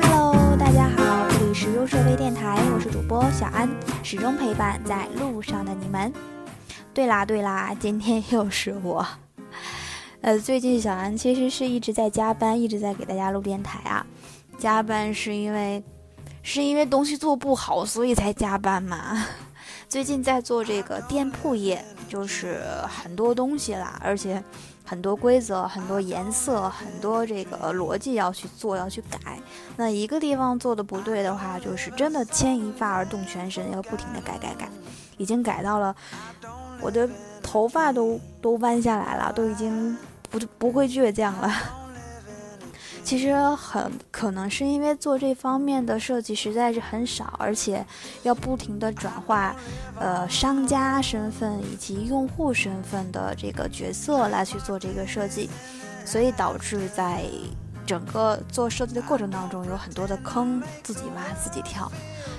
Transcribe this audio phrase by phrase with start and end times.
[0.00, 3.68] Hello，大家好，这里是优设微电台，我是主播小安，
[4.02, 6.10] 始终陪伴在路上的你们。
[6.94, 9.06] 对啦对啦，今天又是我。
[10.22, 14.06] 呃，最近小安其实是一直在加班，一直在给大家录电台啊。
[14.56, 15.84] 加班是因为
[16.42, 19.22] 是因为东西做不好，所以才加班嘛。
[19.94, 24.42] 最近在做这个店铺业，就是很多东西啦，而且
[24.84, 29.38] 很多规则、很多颜色、很多这个逻辑要去做，要去改。
[29.76, 34.68] 那一个地方做的不对的话，就是真的牵一发而动全身，要不停的改改改，
[35.16, 35.94] 已经改到了
[36.80, 37.08] 我的
[37.40, 39.96] 头发都都弯下来了，都已经。
[40.28, 41.48] 不不会倔强了。
[43.04, 47.84] 其实很可能是因为做这方面的设计实在是很少，而且
[48.22, 49.54] 要不停的转化，
[50.00, 55.50] 呃，商家身份以及用户身份的这个角色来去做这个设计，
[56.06, 57.22] 所以导致在
[57.86, 61.92] 整个做设计的过程当中有很多的坑，自己挖自己跳。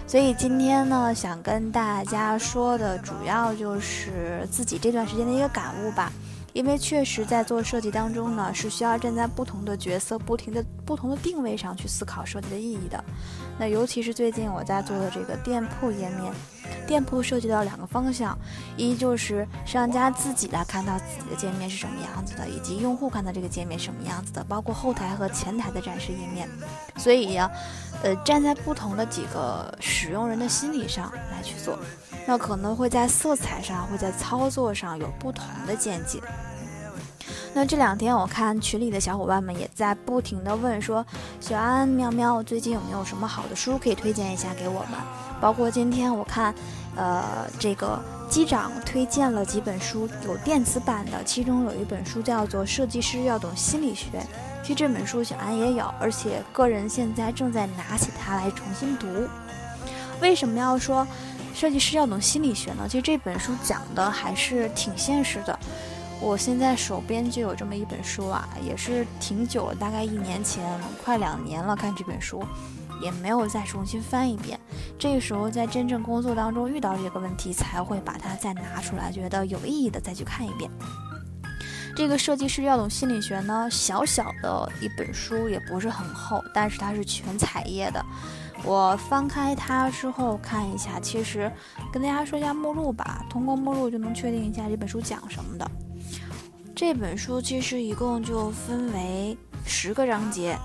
[0.08, 6.12] 所以今天呢，想跟大家说的主要就是自己这段时间的一个感悟吧。
[6.56, 13.04] 因为确实在做设计当中呢，是需要站在不同的角色、不停的不同的定位上去思考设计的意义的。
[13.60, 16.34] 那尤其是最近我在做的这个店铺页面，
[16.88, 18.38] 店铺涉及到两个方向，
[18.78, 26.50] 一就是商家自己来看到自己的界面是什么样子的，以及用户看到这个界面什么样子的，包括后台和前台的展示页面。
[26.96, 27.52] 所以呀，
[28.02, 31.78] 呃，站在不同的几个使用人的心理上来去做。
[32.26, 36.20] 那可能会在色彩上，会在操作上有不同的见解。
[37.54, 41.06] 那这两天我看群里的小伙伴们也在不停的问说
[41.40, 45.00] ：“小安、喵喵，最近有没有什么好的书可以推荐一下给我们？”
[45.40, 46.54] 包括今天我看，
[46.98, 47.98] 呃，这个
[48.30, 54.08] 机长推荐了几本书，有电子版的，其中有一本书叫做《设计师要懂心理学》。
[54.62, 59.08] 其实这本书小安也有，而且个人现在正在拿起它来重新读。
[60.20, 61.08] 为什么要说？
[61.56, 65.58] 设计师要懂心理学呢，其实这本书讲的还是挺现实的。
[66.20, 71.74] 我现在手边就有这么一本书啊，也是挺久了，大概一年前，快两年了。
[71.74, 72.44] 看这本书，
[73.02, 74.60] 也没有再重新翻一遍。
[75.00, 80.70] 这个时候在真正工作当中遇到这个问题，才会把它再拿出来，觉得有意义的再去看一遍。
[81.96, 88.06] 这个设计师要懂心理学呢，小小的一本书，也不是很厚，但是它是全彩页的。
[88.66, 91.52] 我翻开它之后看一下，其实
[91.94, 93.24] 跟大家说一下目录吧。
[93.30, 95.70] 通过目录就能确定一下这本书讲什么的。
[96.76, 100.58] 这本书其实一共就分为十个章节，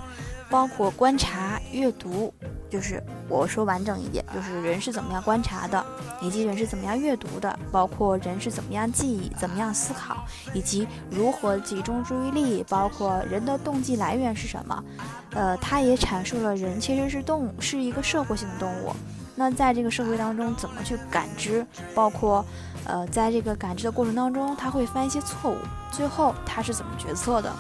[0.49, 2.33] 包括观察、阅读。
[2.71, 5.85] 就是我说完整一点，就是人是怎么样观察的，
[6.23, 14.85] 以及人是怎么样阅读的，包括人是怎么样记忆、怎么样思考，以及如何集中注意力，包括人的动机来源是什么。
[15.33, 18.95] 呃，他也阐述了人其实是动物，是一个社会性的动物。
[19.35, 22.45] 那在这个社会当中，怎么去感知，包括
[22.85, 25.57] 呃，在这个感知的过程当中，他会犯一些错误，
[25.91, 27.53] 最后他是怎么决策的？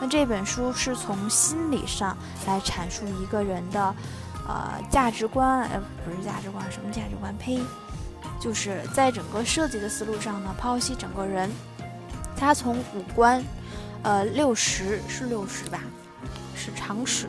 [0.00, 2.16] 那这本书是从心理上
[2.46, 3.94] 来阐述一个人的。
[4.48, 7.36] 呃，价值观，呃，不是价值观，什么价值观？
[7.36, 7.60] 呸，
[8.40, 11.50] 就是在整个设计的思路上呢，剖析整个人，
[12.36, 13.42] 他从五官，
[14.04, 15.80] 呃，六十是六十吧，
[16.54, 17.26] 是常识，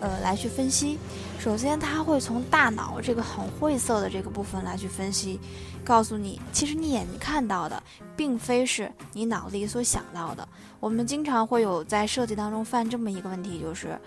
[0.00, 0.98] 呃，来去分析。
[1.38, 5.38] 首先，他会从大脑这个很晦涩的这个部分来去分析，
[5.84, 7.82] 告诉你，其实你眼睛看到的，
[8.16, 10.48] 并非是你脑子里所想到的。
[10.80, 14.00] 我们经常会有在设计当中犯这么一个问题，就是。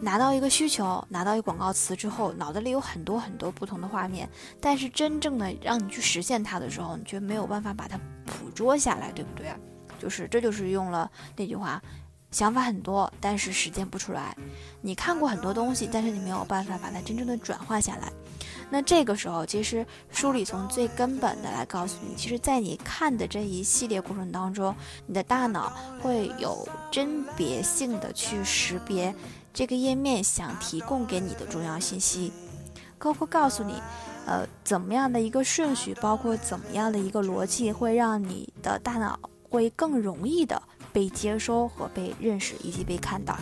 [0.00, 4.28] 拿到一个需求，拿到一个广告词之后，脑子里有很多很多不同的画面，
[4.60, 9.52] 但是真正的让你去实现它的时候，你却没有办法把它捕捉下来，对不对？
[10.00, 11.82] 就是这就是用了那句话，
[12.30, 14.36] 想法很多，但是实践不出来。
[14.80, 18.12] 你看过很多东西，但是你没有办法把它真正的转化下来。
[18.70, 24.74] 那这个时候，其实书里从最根本的来告诉你，其实，在你看的这一系列过程当中，
[25.06, 25.72] 你的大脑
[26.02, 29.12] 会有甄别性的去识别。
[29.58, 32.32] 这个页面想提供给你的重要信息，
[32.96, 33.74] 客户告诉你，
[34.24, 39.18] 呃，怎么样的一个顺序，包括怎么样的一个逻辑，会让你的大脑
[39.50, 40.62] 会更容易的
[40.92, 43.36] 被接收和被认识以及被看到。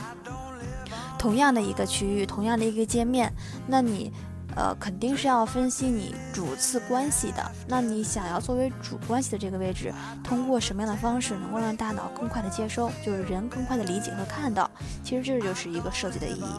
[1.18, 3.30] 同样的一个区域，同样的一个界面，
[3.66, 4.10] 那你。
[4.56, 7.52] 呃，肯定是要分析你主次关系的。
[7.68, 9.92] 那你想要作为主关系的这个位置，
[10.24, 14.68] 通过什么样的方式能够让大脑更快的接收，就是人更快的理解和看到？
[15.04, 16.54] 其实这就是一个设计的意义。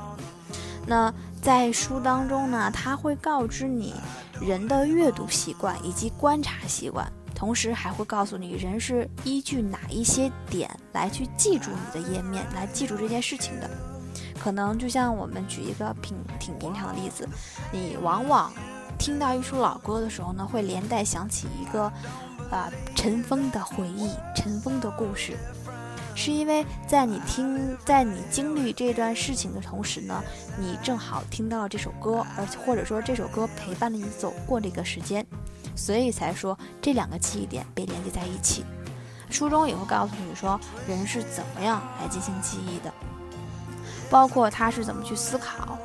[0.85, 3.93] 那在书当中呢，他会告知你
[4.39, 7.11] 人的阅读习惯以及观察习惯。
[7.35, 13.96] 同时还会告诉你人是依据哪一些点来去记住你的页面，来记住这件事情的。
[14.37, 17.27] 可能就像我们举一个平挺平常的例子，
[17.71, 18.51] 你往往
[18.97, 21.83] 听到一首老歌的时候呢，会连带想起一个
[22.51, 25.37] 啊尘封的回忆、尘封的故事。
[26.15, 30.23] 是因为在你听，在你经历这段事情的同时呢，
[30.57, 35.23] 你正好听到了这首歌，而或者说这首歌陪伴了你走过这个时间，
[35.75, 38.65] 所以才说这两个记忆点被连接在一起。
[39.29, 42.91] 书中也会告诉你说，人是怎么样来进行记忆的，
[44.09, 45.77] 包括他是怎么去思考。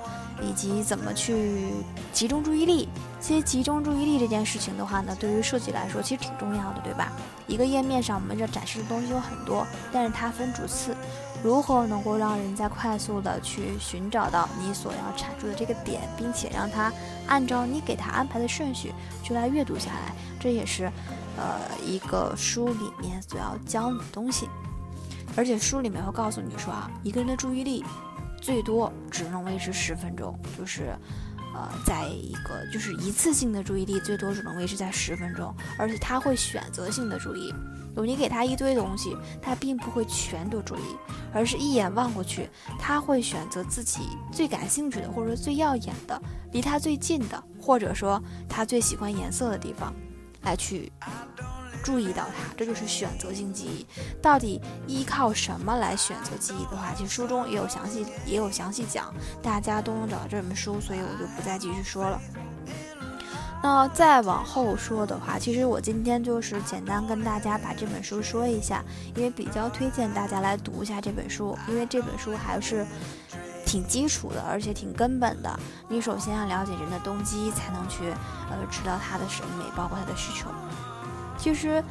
[0.44, 1.70] 以及怎么去
[2.12, 2.88] 集中注意力？
[3.20, 7.12] 其实集中注意力这件事情的话呢，对于设计来说其实挺重要的，对吧？
[7.46, 10.96] 一个页面上我们这展示的东西有很多，但是它分主次，
[11.44, 16.92] 如何能够让人在快速的去寻找到你所要阐述的这个点，并且让它
[17.28, 18.92] 按照你给它安排的顺序
[19.22, 20.90] 去来阅读下来，这也是
[21.36, 24.48] 呃一个书里面所要教你的东西。
[25.36, 27.84] 而且书里面会告诉你说啊，一个人的注意力。
[28.42, 30.94] 最多只能维持十分钟，就是，
[31.54, 37.54] 呃，在一个就是一次性的注意力最多只能维持在十分钟，而且他会选择性的注意，
[37.96, 40.96] 有你给他一堆东西，他并不会全都注意，
[41.32, 42.50] 而是一眼望过去，
[42.80, 44.00] 他会选择自己
[44.32, 49.94] 最感兴趣的，或者说最耀眼的，离他最近的，或者说他最喜欢颜色的地方，
[50.42, 50.92] 来去。
[51.82, 53.86] 注意到它，这就是选择性记忆。
[54.22, 59.12] 到底依靠什么来选择记忆的话，其实书中也有详细也有详细讲，
[59.42, 62.20] 大家都能找到这本书，所以我就不再继续说了。
[63.64, 72.84] 那再往后说的话，其实我今天就是简单跟大家把这本书说一下，因为比较推荐大家来读一下这本书，因为这本书还是
[73.64, 75.60] 挺基础的，而且挺根本的。
[75.88, 78.10] 你首先要了解人的动机，才能去
[78.50, 80.48] 呃知道他的审美，包括他的需求。
[81.38, 81.82] 其实，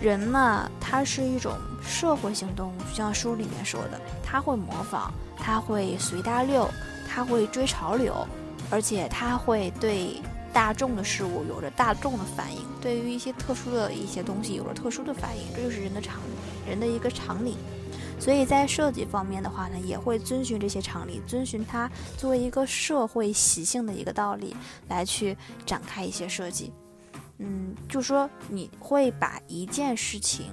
[0.00, 1.52] 人呢，他是一种
[1.82, 6.68] 社会性动物，就像书里面说的，他会模仿，他会随大流，
[7.08, 8.26] 他会追潮流，
[8.70, 10.20] 而且他会对
[10.52, 16.16] 大众的事物有着大众的反应，对于一些特殊的一些东西有着特殊的反应，这就是人的常
[16.66, 17.56] 人的一个常理。
[18.20, 24.56] 所以在设计方面的话呢，也会遵循这些常理，遵循它作为一个社会习性的一个道理
[24.88, 26.72] 来去展开一些设计。
[27.38, 30.50] 嗯，就说你会把一件事情，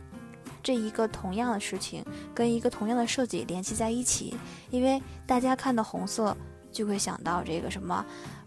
[0.62, 4.36] 这一个同样的事情跟一个同样的设计联系在一起，
[4.70, 6.36] 因为大家看到红色
[6.72, 8.06] 就会想到这个什么，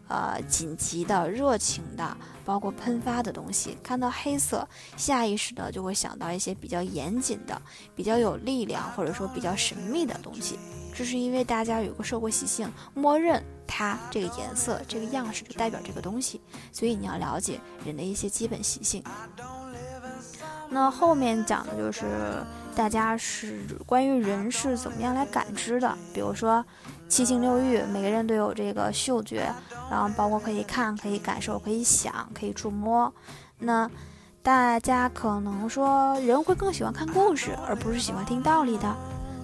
[0.09, 7.61] 呃，紧急的、热情的，包括喷发的东西；看到黑色，下意识的就会想到一些比较严谨的、
[7.95, 10.59] 比较有力量或者说比较神秘的东西。
[10.99, 16.41] 这是因为大家有个社会习性，默认它这个颜色、这个样式就代表这个东西，
[16.73, 19.01] 所以你要了解人的一些基本习性。
[20.69, 22.43] 那后面讲的就是
[22.75, 26.67] 大家是关于人是怎么样来感知的，比如说
[27.09, 29.55] 七情六欲，每个人都有这个嗅觉，
[29.89, 33.15] 然后包括可以看、可以感受、可以想、可以触摸。
[33.61, 33.89] 那
[34.43, 38.97] 大家可能说人会更喜欢看故事，而不是喜欢听道理的。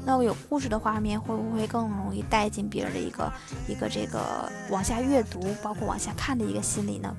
[0.04, 3.32] 那么有故事的画面会不会更容易带进别人的一个
[3.68, 7.14] 一个这个往下阅读，包括往下看的一个心理呢？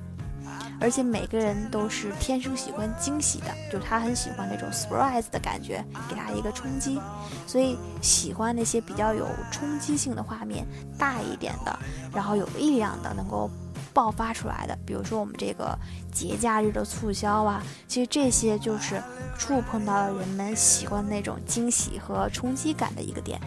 [0.80, 7.00] 而且每个人都是天生喜欢惊喜的，就是他很喜欢那种 surprise 的感觉，给他一个冲击，
[7.46, 10.66] 所以喜欢那些比较有冲击性的画面，
[10.98, 11.78] 大一点的，
[12.12, 13.50] 然后有力量的，能够。
[13.96, 15.74] 爆发出来的，比如说我们这个
[16.12, 19.02] 节假日的促销啊，其实这些就是
[19.38, 23.40] 触碰到了人们喜欢那种惊喜和冲击感的一个点。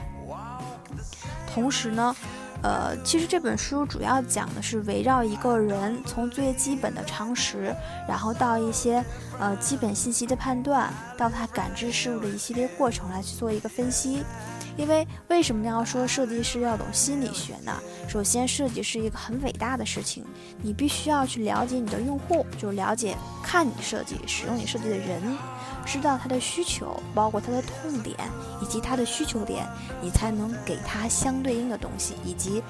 [1.53, 2.15] 同时呢，
[2.63, 7.71] 呃，其实这本书主要讲的是围绕一个人从最基本的常识，
[8.07, 9.05] 然后到一些
[9.39, 14.23] 呃基本信息的判断，到他感知事物的一系列过程来去做一个分析。
[14.79, 17.77] 因为为什么要说设计师要懂心理学呢？
[18.07, 20.23] 首先，设计是一个很伟大的事情，
[20.61, 25.21] 你必须要去了解你的用户，就了解看你设计、使用你设计的人，
[25.85, 28.15] 知道他的需求，包括他的痛点
[28.61, 29.67] 以及他的需求点，
[30.01, 32.63] 你才能给他相对应的东西，以及，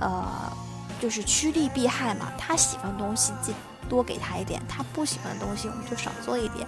[0.00, 0.50] 呃，
[0.98, 3.52] 就是趋利避害嘛，他喜欢东西就
[3.86, 6.66] 多给他一点，他不喜欢的东西我们就少做一点，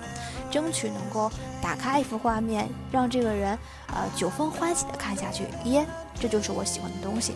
[0.53, 1.29] 争取能够
[1.61, 5.45] 打开一幅画面，让这个人呃九分欢喜的看下去。
[5.65, 7.33] 耶，这就是我喜欢的东西。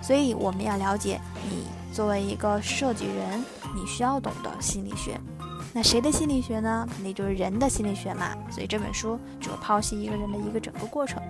[0.00, 5.20] 所以我们要了解你作为一个设计人，你需要懂的心理学。
[5.74, 6.88] 那谁的心理学呢？
[6.94, 8.34] 肯定就是人的心理学嘛。
[8.50, 11.22] 所以这本书主要剖析一个人的一个整个过程。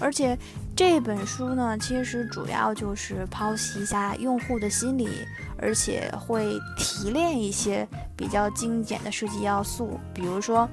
[0.00, 0.36] 而且
[0.76, 5.08] 这本书呢，其实主要就是剖析一下用户的心理，
[5.56, 10.68] 而且会提炼一些比较精简的设计要素，比如说，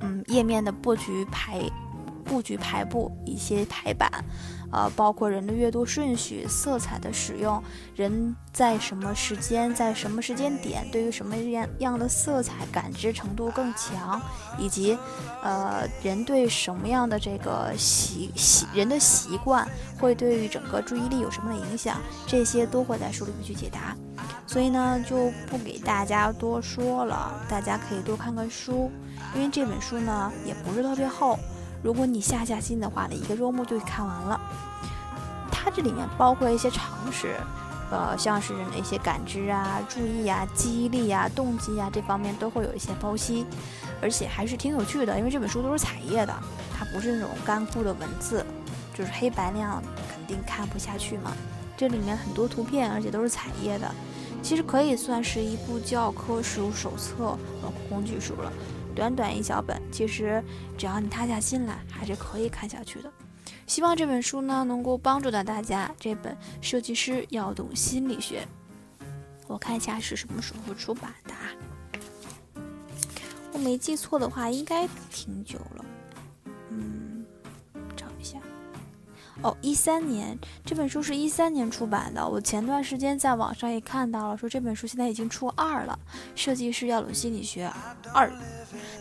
[0.00, 1.60] 嗯，页面的布局排。
[2.32, 4.10] 布局排布一些排版，
[4.72, 7.62] 呃，包括人的阅读顺序、色彩的使用，
[7.94, 14.18] 人在什么时间、在什么时间点，对于什么样样的色彩感知程度更强，
[14.58, 14.96] 以及，
[15.42, 23.94] 呃，人对什么样的这个习习人的习惯会对于整个注意力有什么的影响，这些都会在书里面去解答。
[24.46, 28.90] 所以呢，就不给大家多说了，大家可以多看看书，
[29.34, 31.38] 因为这本书呢也不是特别厚。
[31.82, 34.40] 如果你下下心的话呢，一个周末就看完了。
[35.50, 37.36] 它这里面包括一些常识，
[37.90, 43.46] 呃，像是人的一些感知啊、注意啊、记忆力啊、动机啊这方面都会有一些剖析，
[44.00, 45.18] 而且还是挺有趣的。
[45.18, 46.34] 因为这本书都是彩页的，
[46.76, 48.44] 它不是那种干枯的文字，
[48.94, 51.32] 就是黑白那样肯定看不下去嘛。
[51.76, 53.92] 这里面很多图片，而且都是彩页的，
[54.42, 58.52] 其实可以算是一部教科书、手册括工具书了。
[58.94, 60.42] 短短一小本，其实
[60.76, 63.10] 只要你踏下心来，还是可以看下去的。
[63.66, 65.90] 希望这本书呢，能够帮助到大家。
[65.98, 68.46] 这本《设计师要懂心理学》，
[69.46, 71.48] 我看一下是什么时候出版的啊。
[73.52, 75.84] 我没记错的话，应该挺久了。
[76.68, 77.24] 嗯，
[77.96, 78.38] 找一下
[79.42, 82.26] 哦，一三年这本书是一三年出版的。
[82.26, 85.98] 我前段时间在网上也看到了，说这本书现在已经出二了，
[86.36, 87.68] 《设计师要懂心理学
[88.14, 88.28] 二》，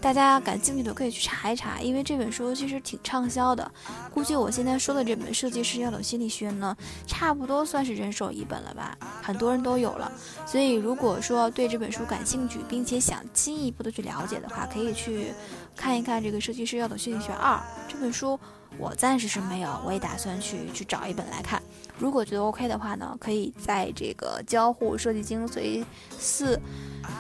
[0.02, 3.72] 大家感兴趣的可以去查一查，因为这本书其实挺畅销的。
[4.12, 10.12] 估计我现在说的这本《设计师要懂心理学》呢，差不多算是人手一本了吧，很多人都有了。
[10.48, 15.34] 所以如果说对这本书感兴趣，并且想进一步的去了解的话，可以去
[15.76, 17.56] 看一看这个《设计师要懂心理学二》
[17.88, 18.40] 这本书。
[18.78, 21.62] 我暂时是没有，我也打算去去找一本来看。
[22.00, 26.60] 如果觉得 OK 的话呢，可以在这个交互设计精髓四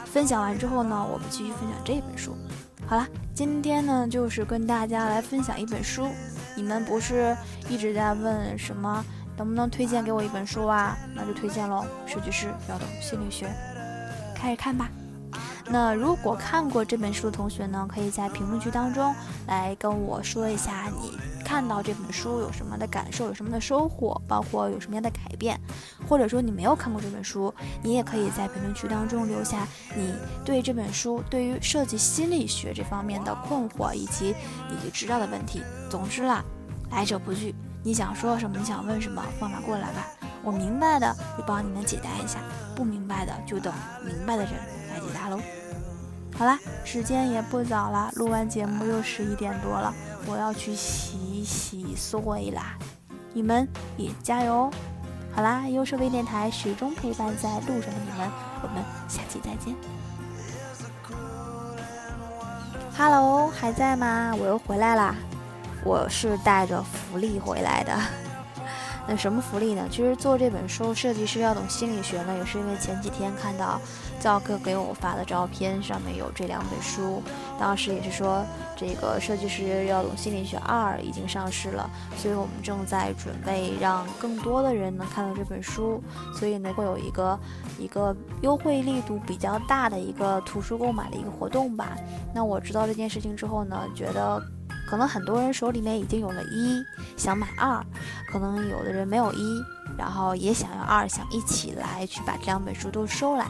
[0.05, 2.35] 分享完之后呢，我们继续分享这本书。
[2.87, 6.07] 好了，今天呢就是跟大家来分享一本书。
[6.57, 7.35] 你们不是
[7.69, 9.05] 一直在问什么
[9.37, 10.97] 能不能推荐给我一本书啊？
[11.15, 13.47] 那就推荐喽，设计师要懂心理学，
[14.35, 14.89] 开始看吧。
[15.69, 19.13] 那如果看过这本书的同学呢，可以在评论区当中
[19.47, 21.17] 来跟我说一下你
[21.51, 25.59] 看到这本书有什么的感受，有什么的收获，包括有什么样的改变，
[26.07, 27.53] 或者说你没有看过这本书，
[27.83, 30.15] 你也可以在评论区当中留下你
[30.45, 34.33] 对这本书对于设计心理学这方面的困惑以及
[34.69, 35.61] 你知道的问题。
[35.89, 36.41] 总之啦，
[36.89, 37.53] 来者不拒，
[37.83, 40.07] 你想说什么，你想问什么，放马过来吧，
[40.41, 42.39] 我明白的就帮你们解答一下，
[42.73, 43.73] 不明白的就等
[44.05, 44.53] 明白的人。
[44.89, 45.37] 来解答喽！
[46.33, 49.93] 好啦，时间也不早了，录完节目又十一点多了，
[50.25, 52.77] 我要去洗洗睡啦。
[53.33, 54.71] 你们也加油哦！
[55.33, 58.29] 好啦，优设微电台始终陪伴在路上的你们，
[58.61, 59.73] 我们下期再见。
[62.97, 64.35] Hello，还在吗？
[64.37, 65.15] 我又回来啦！
[65.83, 67.97] 我是带着福利回来的。
[69.07, 69.87] 那什么福利呢？
[69.89, 73.81] 其实做这本书，设计师要懂心理学呢，也是因为前几天看到
[74.19, 77.21] 教课给我发的照片，上面有这两本书。
[77.59, 86.01] 当时也是说，这个设计师要懂心理学二已经上市了，所以我们正在准备让更多的人能看到这本书，
[86.33, 87.37] 所以呢会有一个
[87.77, 91.97] 一个优惠力度比较大的一个图书购买的一个活动吧。
[92.33, 94.41] 那我知道这件事情之后呢，觉得。
[94.91, 97.81] 可能很多人手里面已经有了一，想买二；
[98.29, 99.63] 可能有的人没有一，
[99.97, 103.47] 然后也想要二，想一起来去把这两本书都收来。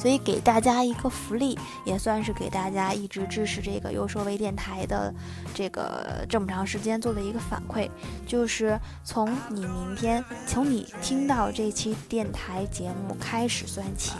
[0.00, 5.12] 所以给大家一个福利，也算是给大家一直支持这个优说微电台的
[5.52, 7.90] 这个这么长时间做的一个反馈，
[8.26, 14.14] 就是从你明天从你听到这期电台节目开始算起，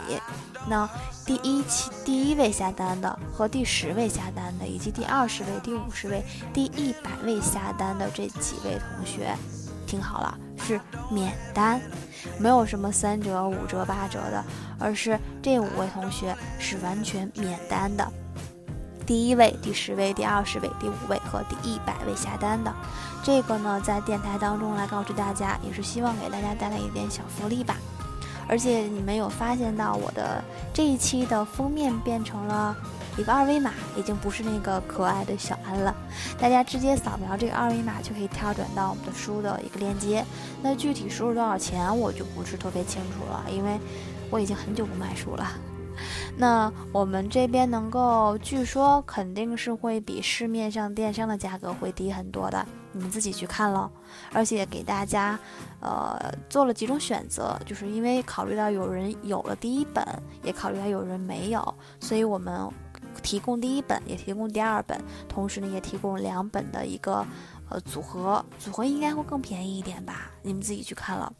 [0.69, 0.87] 那
[1.25, 6.23] 第一期第一位下单的和第十位下单的，以及第二十位、第五十位、
[6.53, 9.35] 第一百位下单的这几位同学，
[9.87, 11.81] 听好了，是免单。
[12.37, 14.43] 没有什么三折、五折、八折的，
[14.79, 18.07] 而是这五位同学是完全免单的。
[19.05, 22.71] 第一位、第十位、第二十位、第五位和第一百位下单的，
[23.23, 27.75] 这个呢，在电台当中来告知大家，也是希望给大家带来一点小福利吧。
[28.47, 32.75] 而且你们有发现到我的这一期的封面变成了？
[33.17, 35.95] 一个二维码已经不是那个可爱的小安了，
[36.39, 40.25] 大家直接扫描这个二维码就可以跳转到我们的书的一个链接。
[40.61, 43.77] 那具体书是多少钱，我就不是特别清楚了，因为
[44.29, 45.47] 我已经很久不卖书了。
[46.37, 53.91] 那我们这边能够，据说肯定是会比市面上电商的价格会低很多的，你们自己去看喽。
[54.33, 55.37] 而且给大家，
[55.79, 60.03] 呃，做了几种选择，就是因为考虑到有人有了第一本，
[60.41, 62.67] 也考虑到有人没有，所以我们
[63.21, 67.25] 提供第一本，也提供第二本，同时呢也提供两本的一个
[67.69, 71.31] 呃组合，组合应该会更便宜一点吧，你们自己去看了。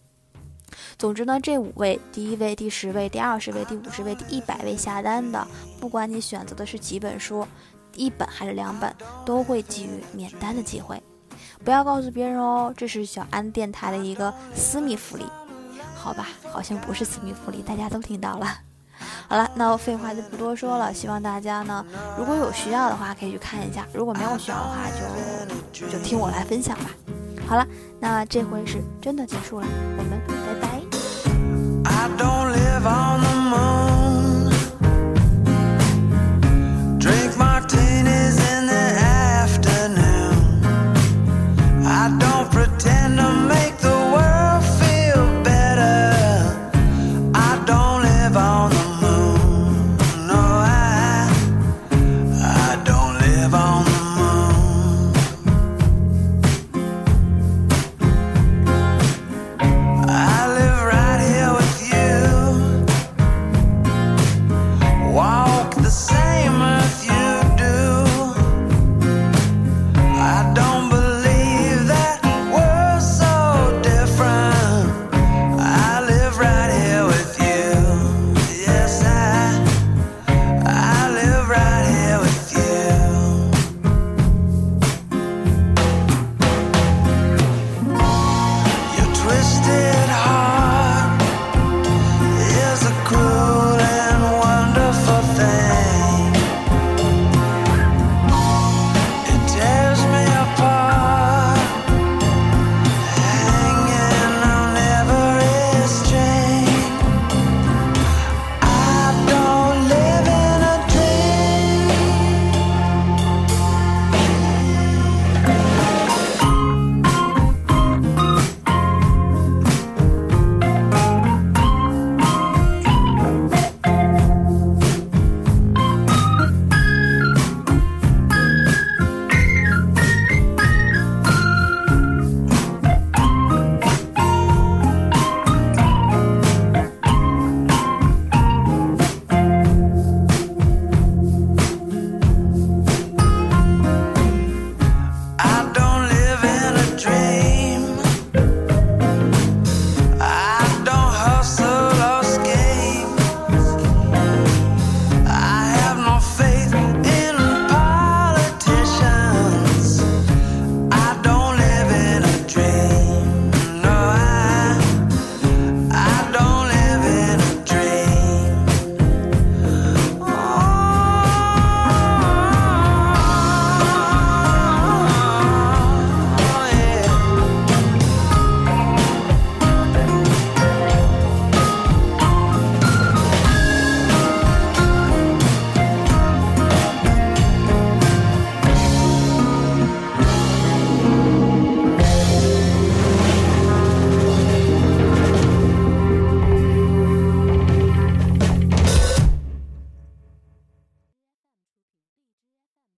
[0.97, 5.45] 总之呢，这五位，第一位、第十位、第二十位、第五十位、第一百位下单的，
[5.79, 7.45] 不管你选择的是几本书，
[7.95, 8.95] 一本还是两本，
[9.25, 11.01] 都会给予免单的机会。
[11.63, 15.25] 不要告诉别人哦，这是小安电台的一个私密福利，
[15.93, 16.29] 好吧？
[16.49, 18.70] 好像不是私密福利，大家都听到了。
[19.27, 21.85] 好了，那我废话就不多说了，希望大家呢，
[22.17, 24.77] 如果有需要的话可以去看一下，如果没有需要的话
[25.73, 26.91] 就就听我来分享吧。
[27.47, 27.65] 好了，
[27.99, 29.67] 那这回是真的结束了，
[29.97, 30.81] 我们拜拜。